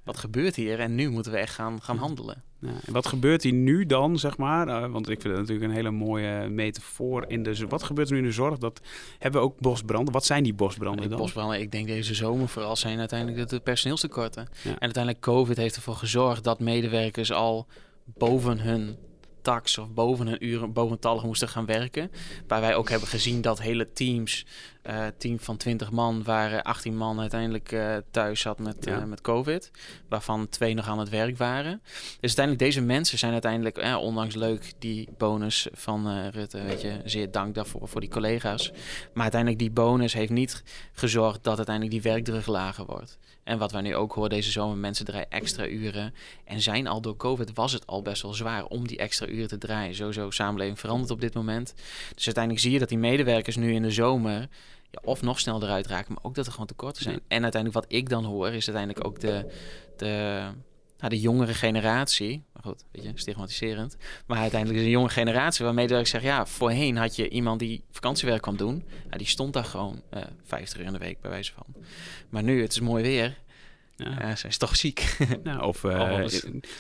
[0.04, 0.80] wat gebeurt hier?
[0.80, 2.44] En nu moeten we echt gaan, gaan handelen.
[2.62, 4.68] Ja, en wat gebeurt hier nu dan, zeg maar?
[4.68, 7.26] Uh, want ik vind het natuurlijk een hele mooie metafoor.
[7.28, 8.58] In de, wat gebeurt er nu in de zorg?
[8.58, 8.82] Dat,
[9.20, 10.14] hebben we ook bosbranden?
[10.14, 11.20] Wat zijn die bosbranden die dan?
[11.20, 14.48] Bosbranden, ik denk deze zomer vooral zijn uiteindelijk de personeelstekorten.
[14.64, 17.68] En uiteindelijk COVID heeft ervoor gezorgd dat medewerkers al
[18.06, 18.98] boven hun
[19.42, 22.12] tax of boven hun uren, boventallig moesten gaan werken.
[22.48, 24.46] Waar wij ook hebben gezien dat hele teams,
[24.84, 29.22] uh, team van 20 man, waren 18 man uiteindelijk uh, thuis zat met, uh, met
[29.22, 29.72] COVID.
[30.10, 31.82] Waarvan twee nog aan het werk waren.
[32.20, 37.32] Dus uiteindelijk, deze mensen zijn uiteindelijk, ondanks leuk die bonus van Rutte, weet je, zeer
[37.32, 38.72] dank daarvoor voor die collega's.
[39.14, 40.64] Maar uiteindelijk die bonus heeft niet
[40.94, 43.18] gezorgd dat uiteindelijk die werkdruk lager wordt.
[43.50, 46.14] En wat wij nu ook horen deze zomer, mensen draaien extra uren.
[46.44, 49.48] En zijn al door COVID was het al best wel zwaar om die extra uren
[49.48, 49.96] te draaien.
[49.96, 51.74] Sowieso, samenleving verandert op dit moment.
[52.16, 54.48] Dus uiteindelijk zie je dat die medewerkers nu in de zomer
[54.92, 57.20] ja, of nog sneller eruit raken, maar ook dat er gewoon tekorten zijn.
[57.28, 59.52] En uiteindelijk wat ik dan hoor, is uiteindelijk ook de,
[59.98, 60.42] de,
[60.98, 62.44] nou, de jongere generatie.
[62.54, 63.98] Maar goed, weet je, stigmatiserend.
[64.26, 67.84] Maar uiteindelijk is een jonge generatie waarmee ik zeg, ja, voorheen had je iemand die
[67.92, 68.84] vakantiewerk kwam doen.
[69.10, 71.66] Ja, die stond daar gewoon uh, eh, 50 uur in de week, bij wijze van.
[72.30, 73.38] Maar nu, het is mooi weer.
[74.04, 74.36] Ja.
[74.36, 75.18] ze is toch ziek.
[75.44, 76.28] Ja, of uh,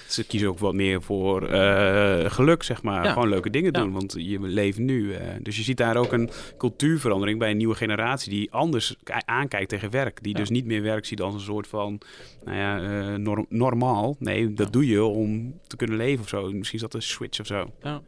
[0.07, 3.05] ze kiezen ook wat meer voor uh, geluk, zeg maar.
[3.05, 5.03] Gewoon leuke dingen doen, want je leeft nu.
[5.03, 9.69] Uh, dus je ziet daar ook een cultuurverandering bij een nieuwe generatie die anders aankijkt
[9.69, 10.23] tegen werk.
[10.23, 12.01] Die dus niet meer werk ziet als een soort van,
[12.43, 14.15] nou ja, norm normaal.
[14.19, 16.51] Nee, dat doe je om te kunnen leven of zo.
[16.51, 17.73] Misschien is dat een switch of zo.
[17.83, 18.01] Ja,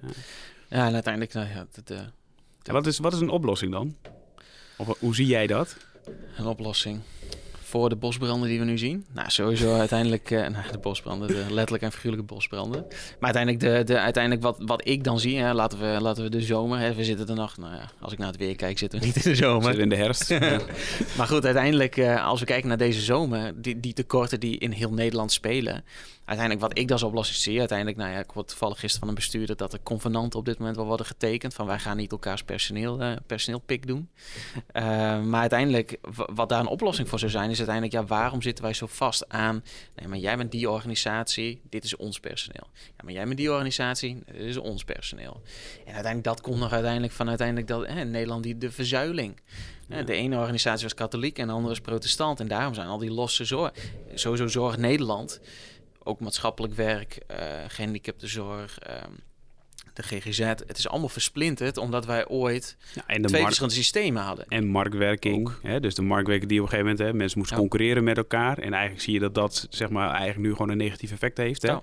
[0.69, 0.86] ja.
[0.88, 1.67] en uiteindelijk, nou ja,
[2.63, 3.95] wat, is, wat is een oplossing dan?
[4.78, 5.78] Of hoe zie jij dat?
[6.38, 7.02] Een oplossing
[7.72, 9.06] voor de bosbranden die we nu zien?
[9.14, 12.86] Nou, sowieso uiteindelijk uh, nou, de bosbranden, de letterlijke en figuurlijke bosbranden.
[13.20, 16.30] Maar uiteindelijk, de, de, uiteindelijk wat, wat ik dan zie, hè, laten, we, laten we
[16.30, 18.78] de zomer, hè, we zitten er nog, nou ja, als ik naar het weer kijk,
[18.78, 19.64] zitten we niet in de zomer.
[19.64, 20.30] Zitten in de herfst.
[21.18, 24.72] maar goed, uiteindelijk, uh, als we kijken naar deze zomer, die, die tekorten die in
[24.72, 25.84] heel Nederland spelen,
[26.26, 29.10] uiteindelijk wat ik dan als oplossing zie, uiteindelijk, nou ja, ik word toevallig gisteren van
[29.10, 32.12] een bestuurder dat er convenanten op dit moment wel worden getekend van wij gaan niet
[32.12, 34.10] elkaars personeel, uh, personeelpik doen.
[35.32, 35.98] Maar uiteindelijk,
[36.34, 39.30] wat daar een oplossing voor zou zijn, is uiteindelijk, ja, waarom zitten wij zo vast
[39.30, 39.63] aan,
[39.95, 42.69] nee, maar jij bent die organisatie, dit is ons personeel.
[42.74, 45.41] Ja, maar jij bent die organisatie, dit is ons personeel.
[45.86, 49.39] En uiteindelijk, dat komt nog uiteindelijk van uiteindelijk dat, hè, Nederland die de verzuiling.
[49.88, 50.04] Ja.
[50.04, 52.39] De ene organisatie was katholiek en de andere was protestant.
[52.39, 53.71] En daarom zijn al die losse zorg,
[54.13, 55.39] sowieso Zorg Nederland
[56.04, 59.19] ook maatschappelijk werk, uh, gehandicaptenzorg, um,
[60.02, 60.40] de GGZ.
[60.40, 64.46] Het is allemaal versplinterd omdat wij ooit ja, en de twee verschillende systemen hadden.
[64.48, 65.52] En marktwerking.
[65.62, 68.58] Hè, dus de marktwerking die op een gegeven moment hè, mensen moesten concurreren met elkaar.
[68.58, 71.62] En eigenlijk zie je dat dat zeg maar eigenlijk nu gewoon een negatief effect heeft.
[71.62, 71.76] Hè?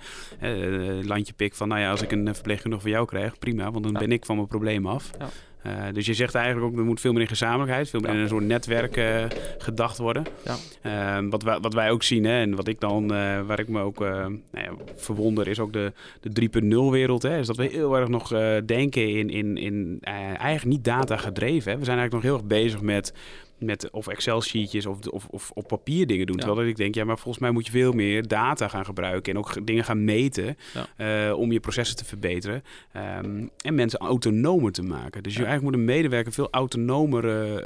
[0.42, 3.84] Uh, landje pik van nou ja, als ik een verpleegkundige van jou krijg, prima, want
[3.84, 5.10] dan ben ik van mijn probleem af.
[5.68, 8.16] Uh, dus je zegt eigenlijk ook, er moet veel meer in gezamenlijkheid, veel meer in
[8.16, 9.24] een soort netwerk uh,
[9.58, 10.24] gedacht worden.
[10.44, 10.56] Ja.
[11.20, 13.08] Uh, wat, wij, wat wij ook zien, hè, en wat ik dan,
[13.46, 17.22] waar ik me ook nou ja, verwonder, is ook de, de 3.0 wereld.
[17.22, 18.28] Hè, is dat we heel erg nog
[18.64, 21.72] denken in, in, in eigenlijk niet data gedreven.
[21.72, 21.78] Hè.
[21.78, 23.12] We zijn eigenlijk nog heel erg bezig met
[23.58, 26.36] met of Excel-sheetjes of, of, of op papier dingen doen.
[26.36, 29.38] Terwijl ik denk, ja, maar volgens mij moet je veel meer data gaan gebruiken en
[29.38, 30.56] ook dingen gaan meten
[30.98, 32.62] uh, om je processen te verbeteren
[32.96, 35.22] um, en mensen autonomer te maken.
[35.22, 37.64] Dus je eigenlijk moet een medewerker veel autonomere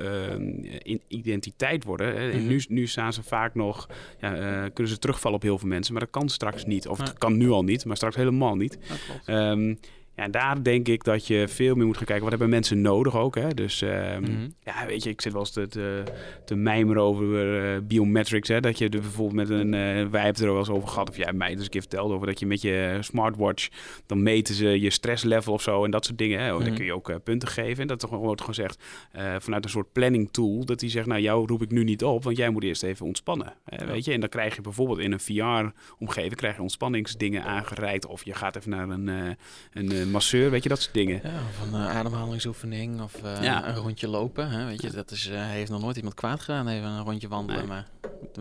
[0.85, 2.17] uh, identiteit worden.
[2.17, 2.47] En mhm.
[2.47, 3.89] nu, nu staan ze vaak nog,
[4.21, 6.89] ja, uh, kunnen ze terugvallen op heel veel mensen, maar dat kan straks niet.
[6.89, 8.79] Of het kan nu al niet, maar straks helemaal niet.
[9.27, 9.79] Um,
[10.17, 12.23] ja, en daar denk ik dat je veel meer moet gaan kijken.
[12.23, 13.35] Wat hebben mensen nodig ook?
[13.35, 13.49] Hè?
[13.49, 16.03] Dus um, ja, weet je, ik zit wel eens te, te,
[16.45, 18.49] te mijmeren over uh, biometrics.
[18.49, 18.61] Hè?
[18.61, 19.67] Dat je er bijvoorbeeld met een...
[19.67, 21.09] Uh, wij hebben het er wel eens over gehad.
[21.09, 23.69] Of jij mij dus een keer verteld over dat je met je smartwatch...
[24.07, 26.41] dan meten ze je stresslevel of zo en dat soort dingen.
[26.41, 26.53] Hè?
[26.53, 27.83] Mm Dan kun je ook uh, punten geven.
[27.83, 28.85] En dat wordt gewoon gezegd
[29.39, 30.65] vanuit een soort planning tool.
[30.65, 32.25] Dat die zegt, nou jou roep ik nu niet op.
[32.25, 33.55] Want jij moet eerst even ontspannen.
[33.87, 34.13] Weet je?
[34.13, 36.37] En dan krijg je bijvoorbeeld in een VR-omgeving...
[36.37, 38.07] krijg je ontspanningsdingen aangereikt.
[38.07, 39.37] Of je gaat even naar een...
[39.73, 41.21] een masseur, weet je, dat soort dingen.
[41.23, 43.69] Ja, of een uh, ademhalingsoefening of ja.
[43.69, 44.51] een rondje lopen.
[44.51, 44.67] Hè?
[44.67, 47.69] Weet je, dat is, uh, heeft nog nooit iemand kwaad gedaan, even een rondje wandelen.
[47.69, 47.89] Maar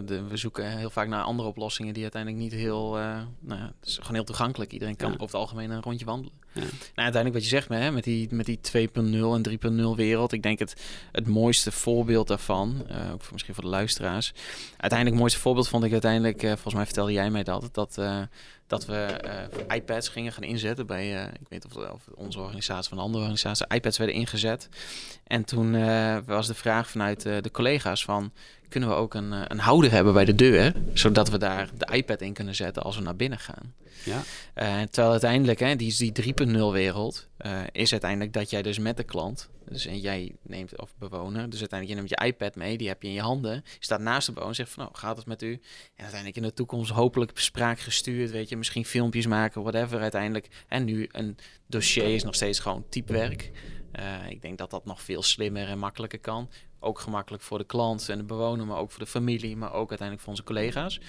[0.06, 2.92] de, we zoeken heel vaak naar andere oplossingen die uiteindelijk niet heel,
[3.40, 4.72] nou, het is gewoon heel toegankelijk.
[4.74, 6.34] Iedereen kan over het algemeen een rondje wandelen.
[6.54, 6.62] Ja.
[6.62, 10.32] Nou, uiteindelijk wat je zegt hè, met die, met die 2.0 en 3.0 wereld.
[10.32, 10.76] Ik denk het,
[11.12, 14.34] het mooiste voorbeeld daarvan, ook voor, misschien voor de luisteraars.
[14.70, 17.98] Uiteindelijk het mooiste voorbeeld vond ik uiteindelijk, volgens mij vertelde jij mij dat, dat
[18.72, 19.20] dat we
[19.68, 23.66] iPads gingen gaan inzetten bij, ik weet of, of onze organisatie of een andere organisatie,
[23.70, 24.70] iPads werden ingezet.
[25.28, 25.72] En toen
[26.26, 28.32] was de vraag vanuit de collega's van,
[28.70, 32.22] kunnen we ook een, een houder hebben bij de deur, zodat we daar de iPad
[32.22, 33.74] in kunnen zetten als we naar binnen gaan.
[34.04, 34.22] Ja.
[34.86, 36.12] terwijl uiteindelijk, hè, die, die
[36.48, 37.28] 3.0 wereld,
[37.72, 41.60] is uiteindelijk dat jij dus met de klant dus en jij neemt, of bewoner, dus
[41.60, 43.54] uiteindelijk je neemt je iPad mee, die heb je in je handen.
[43.54, 45.52] Je staat naast de bewoner, zegt van, nou, gaat het met u?
[45.52, 45.62] En
[45.96, 50.48] uiteindelijk in de toekomst hopelijk spraak gestuurd, weet je, misschien filmpjes maken, whatever uiteindelijk.
[50.68, 53.52] En nu een dossier is nog steeds gewoon typewerk.
[54.00, 56.50] Uh, ik denk dat dat nog veel slimmer en makkelijker kan.
[56.84, 59.90] Ook gemakkelijk voor de klant en de bewoner, maar ook voor de familie, maar ook
[59.90, 61.00] uiteindelijk voor onze collega's.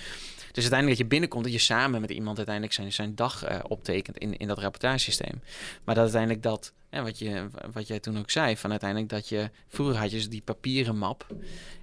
[0.53, 3.59] Dus uiteindelijk dat je binnenkomt, dat je samen met iemand uiteindelijk zijn, zijn dag uh,
[3.69, 5.43] optekent in, in dat rapportagesysteem.
[5.85, 9.29] Maar dat uiteindelijk dat en wat, je, wat jij toen ook zei, van uiteindelijk dat
[9.29, 9.51] je...
[9.69, 11.27] Vroeger had je dus die papieren map.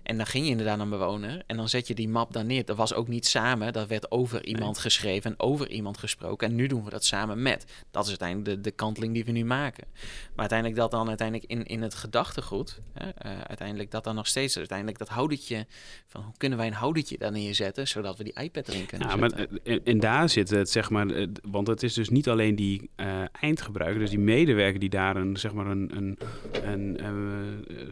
[0.03, 1.43] En dan ging je inderdaad naar een bewoner.
[1.47, 2.65] En dan zet je die map daar neer.
[2.65, 3.73] Dat was ook niet samen.
[3.73, 6.47] Dat werd over iemand geschreven en over iemand gesproken.
[6.47, 7.65] En nu doen we dat samen met.
[7.91, 9.87] Dat is uiteindelijk de, de kanteling die we nu maken.
[9.93, 12.81] Maar uiteindelijk dat dan uiteindelijk in, in het gedachtegoed...
[12.93, 14.57] Hè, uh, uiteindelijk dat dan nog steeds...
[14.57, 15.65] Uiteindelijk dat houdertje...
[16.07, 17.87] Van hoe kunnen wij een houdertje daar neerzetten...
[17.87, 19.37] zodat we die iPad erin kunnen zetten.
[19.37, 21.27] Maar, en, en, daar zit het, zeg maar...
[21.41, 23.99] Want het is dus niet alleen die uh, eindgebruiker...
[23.99, 26.17] dus die medewerker die daar daar een, zeg maar een, een,
[26.63, 27.07] een, eh,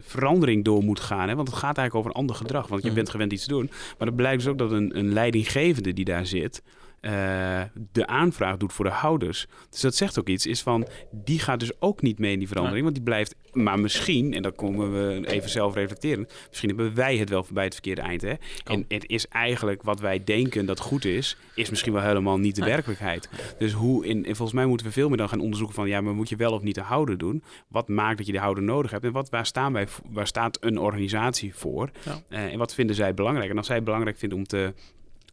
[0.00, 1.28] verandering door moet gaan.
[1.28, 1.34] Hè?
[1.34, 2.66] Want het gaat eigenlijk over een ander gedrag.
[2.66, 2.94] Want je mm.
[2.94, 3.70] bent gewend iets te doen.
[3.98, 6.62] Maar het blijkt dus ook dat een, een leidinggevende die daar zit
[7.00, 9.46] uh, de aanvraag doet voor de houders.
[9.70, 12.48] Dus dat zegt ook iets, is van die gaat dus ook niet mee in die
[12.48, 13.34] verandering, want die blijft.
[13.52, 17.64] Maar misschien, en dan komen we even zelf reflecteren, misschien hebben wij het wel bij
[17.64, 18.22] het verkeerde eind.
[18.22, 18.34] Hè?
[18.64, 22.56] En het is eigenlijk wat wij denken dat goed is, is misschien wel helemaal niet
[22.56, 23.28] de werkelijkheid.
[23.58, 26.00] Dus hoe, in, en volgens mij moeten we veel meer dan gaan onderzoeken van ja,
[26.00, 27.42] maar moet je wel of niet de houder doen?
[27.68, 29.04] Wat maakt dat je de houder nodig hebt?
[29.04, 31.90] En wat, waar, staan wij, waar staat een organisatie voor?
[32.28, 33.50] Uh, en wat vinden zij belangrijk?
[33.50, 34.74] En als zij het belangrijk vinden om te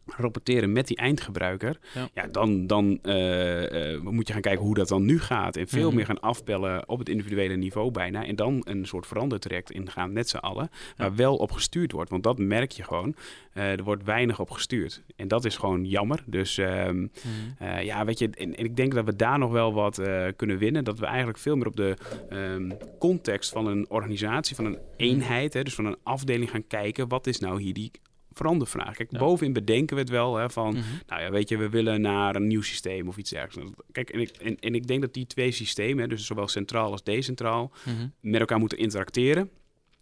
[0.06, 2.08] rapporteren met die eindgebruiker, Ja.
[2.14, 2.26] ja.
[2.26, 5.56] dan, dan eh, eh, moet je gaan kijken hoe dat dan nu gaat.
[5.56, 5.96] En veel Mhm.
[5.96, 8.24] meer gaan afbellen op het individuele niveau bijna.
[8.26, 10.70] En dan een soort verandertraject ingaan met z'n allen.
[10.96, 12.10] Waar wel op gestuurd wordt.
[12.10, 13.14] Want dat merk je gewoon.
[13.52, 15.02] Eh, er wordt weinig op gestuurd.
[15.16, 16.22] En dat is gewoon jammer.
[16.26, 17.80] Dus ehm, Mhm.
[17.82, 20.00] ja, weet je, en, en ik denk dat we daar nog wel wat
[20.36, 20.84] kunnen winnen.
[20.84, 21.94] Dat we eigenlijk veel meer op de
[22.28, 27.08] ehm, context van een organisatie, van een eenheid, hè, dus van een afdeling gaan kijken.
[27.08, 27.90] Wat is nou hier die
[28.36, 28.96] verandervraag?
[28.96, 29.18] Kijk, Ja.
[29.18, 30.84] bovenin bedenken we het wel hè, van, Mhm.
[31.06, 33.72] nou ja, weet je, we willen naar een nieuw systeem of iets dergelijks.
[33.92, 36.90] Kijk, en ik, en, en ik denk dat die twee systemen, hè, dus zowel centraal
[36.90, 38.06] als decentraal, Mhm.
[38.20, 39.50] met elkaar moeten interacteren.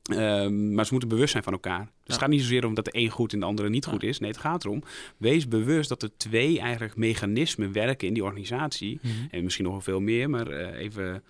[0.04, 1.78] Ehm, maar ze moeten bewust zijn van elkaar.
[1.80, 2.12] Dus Ja.
[2.12, 3.90] het gaat niet zozeer om dat de een goed en de andere niet Ja.
[3.90, 4.18] goed is.
[4.18, 4.82] Nee, het gaat erom,
[5.16, 8.98] wees bewust dat er twee eigenlijk mechanismen werken in die organisatie.
[9.02, 9.12] Mhm.
[9.30, 11.22] En misschien nog wel veel meer, maar eh, even,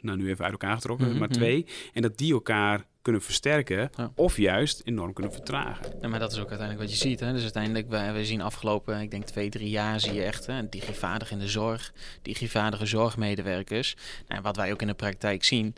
[0.00, 1.66] nou nu even uit elkaar getrokken, maar twee.
[1.92, 4.12] En dat die elkaar kunnen versterken Ja.
[4.14, 5.92] of juist enorm kunnen vertragen.
[6.00, 7.20] Ja, maar dat is ook uiteindelijk wat je ziet.
[7.20, 7.32] Hè?
[7.32, 10.68] Dus uiteindelijk, we, we zien afgelopen, ik denk twee, drie jaar, zie je echt hè,
[10.68, 13.96] digivaardig in de zorg, digivaardige zorgmedewerkers.
[14.28, 15.74] Nou, wat wij ook in de praktijk zien,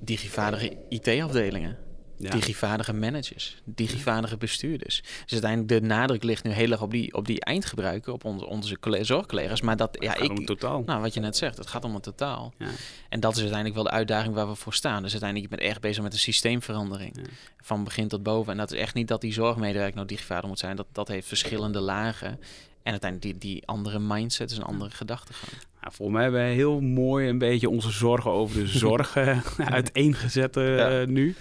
[0.00, 1.78] digivaardige IT-afdelingen.
[2.22, 2.30] Ja.
[2.30, 5.00] Digivaardige managers, digivaardige bestuurders.
[5.00, 8.46] Dus uiteindelijk de nadruk ligt nu heel erg op die, op die eindgebruiker, op onze,
[8.46, 9.60] onze colle- zorgcollega's.
[9.60, 10.82] Maar dat, ja, ik, totaal.
[10.86, 12.52] nou, wat je net zegt, het gaat om het totaal.
[12.58, 12.66] Ja.
[13.08, 15.02] En dat is uiteindelijk wel de uitdaging waar we voor staan.
[15.02, 17.16] Dus uiteindelijk, je bent echt bezig met een systeemverandering.
[17.16, 17.22] Ja.
[17.60, 18.52] Van begin tot boven.
[18.52, 20.76] En dat is echt niet dat die zorgmedewerker nou digivaardig moet zijn.
[20.76, 22.38] Dat, dat heeft verschillende lagen.
[22.82, 25.52] En uiteindelijk die, die andere mindset is een andere gedachtegang.
[25.80, 29.40] Nou, volgens mij hebben we heel mooi een beetje onze zorgen over de zorg eh,
[29.64, 31.04] uiteengezet eh, Ja.
[31.04, 31.34] nu.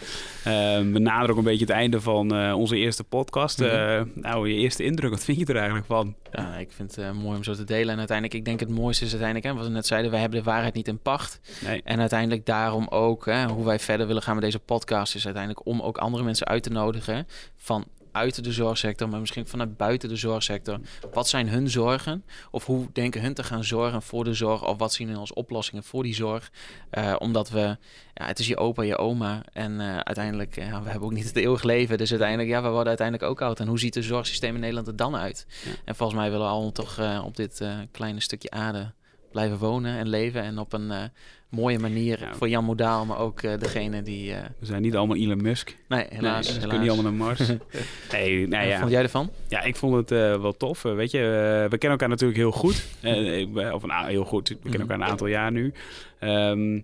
[0.44, 3.60] Ehm, we naderen ook een beetje het einde van eh, onze eerste podcast.
[3.60, 3.70] Mhm.
[3.70, 6.16] Eh, nou, je eerste indruk, wat vind je er eigenlijk van?
[6.32, 7.90] Ja, ik vind het eh, mooi om zo te delen.
[7.92, 10.40] En uiteindelijk, ik denk het mooiste is uiteindelijk, hè, wat we net zeiden, wij hebben
[10.40, 11.40] de waarheid niet in pacht.
[11.66, 11.82] Nee.
[11.84, 15.66] En uiteindelijk daarom ook, hè, hoe wij verder willen gaan met deze podcast, is uiteindelijk
[15.66, 20.10] om ook andere mensen uit te nodigen van uit de zorgsector, maar misschien vanuit buiten
[20.10, 20.80] de zorgsector.
[21.14, 22.24] Wat zijn hun zorgen?
[22.52, 24.68] Of hoe denken hun te gaan zorgen voor de zorg?
[24.68, 26.52] Of wat zien hun als oplossingen voor die zorg?
[26.90, 27.78] Eh, omdat we,
[28.14, 29.44] ja, het is je opa, je oma.
[29.54, 31.98] En eh, uiteindelijk, ja, we hebben ook niet het eeuwig leven.
[31.98, 33.60] Dus uiteindelijk, ja, we worden uiteindelijk ook oud.
[33.60, 35.46] En hoe ziet het zorgsysteem in Nederland er dan uit?
[35.66, 35.72] Ja.
[35.86, 38.94] En volgens mij willen we allemaal toch eh, op dit kleine stukje aarde
[39.32, 40.42] blijven wonen en leven.
[40.44, 41.04] En op een eh,
[41.50, 42.34] mooie manier Ja.
[42.34, 44.34] voor Jan Modaal, maar ook eh, degene die...
[44.34, 45.76] eh, We zijn niet allemaal Elon Musk.
[45.88, 46.34] nee, helaas.
[46.34, 46.60] nee, ze helaas.
[46.60, 47.40] kunnen niet allemaal naar Mars.
[48.12, 48.80] nee, nou ja.
[48.80, 49.30] Vond jij ervan?
[49.48, 50.10] Ja, ik vond het
[50.42, 50.82] wel tof.
[50.82, 51.20] Weet je,
[51.70, 52.86] we kennen elkaar natuurlijk heel goed.
[53.76, 54.48] Of nou, heel goed.
[54.50, 54.82] We kennen Mhm.
[54.82, 55.74] elkaar een aantal jaar nu.
[56.20, 56.82] Ehm,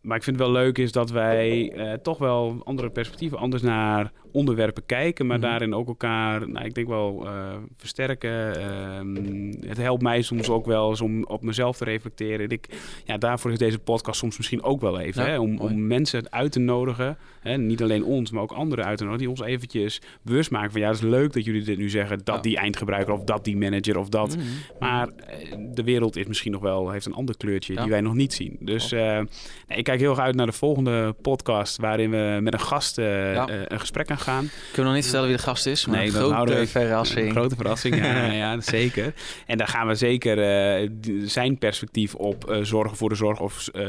[0.00, 4.12] maar ik vind het wel leuk is dat wij toch wel andere perspectieven, anders naar
[4.34, 5.46] onderwerpen kijken, maar Mhm.
[5.46, 8.56] daarin ook elkaar, nou, ik denk wel eh, versterken.
[8.60, 12.40] Ehm, het helpt mij soms ook wel eens om op mezelf te reflecteren.
[12.44, 12.68] En Ik,
[13.04, 15.72] ja, daarvoor is deze podcast soms misschien ook wel even, hè, om, mooi.
[15.74, 17.16] om mensen uit te nodigen.
[17.40, 20.70] Hè, niet alleen ons, maar ook anderen uit te nodigen, die ons eventjes bewust maken
[20.72, 22.40] van ja, het is leuk dat jullie dit nu zeggen, dat Ja.
[22.40, 24.36] die eindgebruiker of dat die manager of dat.
[24.36, 24.46] Mhm.
[24.80, 27.82] Maar eh, de wereld is misschien nog wel, heeft een ander kleurtje Ja.
[27.82, 28.56] die wij nog niet zien.
[28.60, 29.00] Dus eh,
[29.68, 32.96] nee, ik kijk heel erg uit naar de volgende podcast waarin we met een gast
[32.96, 33.48] Ja.
[33.68, 34.50] een gesprek gaan gaan.
[34.72, 37.26] Kunnen we nog niet vertellen wie de gast is, maar Nee, een grote verrassing.
[37.26, 39.14] Een grote verrassing, ja, ja, zeker.
[39.46, 40.88] En daar gaan we zeker eh,
[41.24, 43.84] zijn perspectief op eh, zorgen voor de zorg of eh,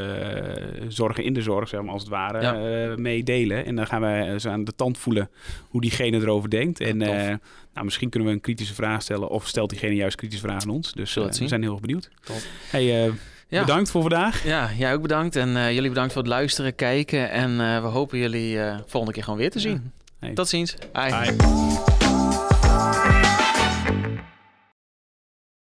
[0.88, 2.54] zorgen in de zorg, zeg maar, als het ware, Ja.
[2.90, 3.64] eh, mee delen.
[3.66, 5.30] En dan gaan we zo aan de tand voelen
[5.68, 6.78] hoe diegene erover denkt.
[6.78, 10.44] Ja, en nou, misschien kunnen we een kritische vraag stellen of stelt diegene juist kritische
[10.44, 10.92] vragen aan ons.
[10.92, 12.10] Dus we zijn heel erg benieuwd.
[12.24, 12.36] Top.
[12.70, 13.12] Hey,
[13.48, 13.60] Ja.
[13.60, 14.44] bedankt voor vandaag.
[14.44, 15.36] Ja, jij ook bedankt.
[15.36, 17.30] En jullie bedankt voor het luisteren, kijken.
[17.30, 19.92] En we hopen jullie volgende keer gewoon weer te zien.
[20.20, 20.34] Hey.
[20.34, 20.74] Tot ziens.
[20.92, 21.10] Bye.
[21.10, 22.05] Bye.